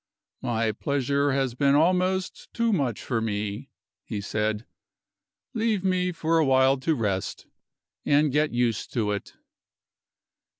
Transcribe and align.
"My 0.41 0.71
pleasure 0.71 1.31
has 1.31 1.53
been 1.53 1.75
almost 1.75 2.51
too 2.55 2.73
much 2.73 3.03
for 3.03 3.21
me," 3.21 3.69
he 4.03 4.19
said. 4.19 4.65
"Leave 5.53 5.83
me 5.83 6.11
for 6.11 6.39
a 6.39 6.43
while 6.45 6.77
to 6.79 6.95
rest, 6.95 7.45
and 8.03 8.31
get 8.31 8.51
used 8.51 8.91
to 8.93 9.11
it." 9.11 9.35